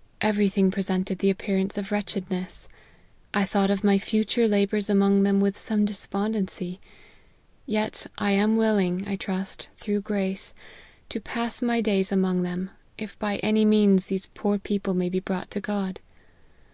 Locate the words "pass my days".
11.22-12.12